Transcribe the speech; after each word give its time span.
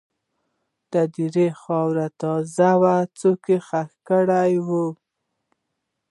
د 0.91 0.93
هدیرې 1.03 1.47
خاوره 1.61 2.07
تازه 2.21 2.71
وه، 2.81 2.95
څوک 3.19 3.41
یې 3.51 3.57
ښخ 3.67 3.89
کړي 4.09 4.53
وو. 4.67 4.85